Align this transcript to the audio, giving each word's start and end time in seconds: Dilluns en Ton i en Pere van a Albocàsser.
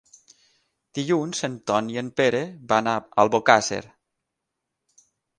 Dilluns 0.99 1.41
en 1.47 1.57
Ton 1.71 1.91
i 1.95 1.99
en 2.01 2.09
Pere 2.19 2.41
van 2.73 2.89
a 2.93 2.95
Albocàsser. 3.25 3.83